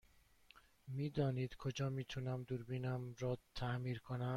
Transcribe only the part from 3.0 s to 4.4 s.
را تعمیر کنم؟